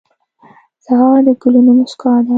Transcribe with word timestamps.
سهار 0.85 1.19
د 1.25 1.27
ګلونو 1.41 1.71
موسکا 1.77 2.13
ده. 2.25 2.29